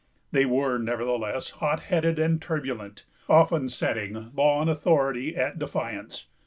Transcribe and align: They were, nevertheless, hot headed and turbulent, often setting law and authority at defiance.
They 0.31 0.47
were, 0.47 0.79
nevertheless, 0.79 1.51
hot 1.51 1.81
headed 1.81 2.17
and 2.17 2.41
turbulent, 2.41 3.05
often 3.29 3.69
setting 3.69 4.31
law 4.33 4.59
and 4.59 4.67
authority 4.67 5.35
at 5.35 5.59
defiance. 5.59 6.25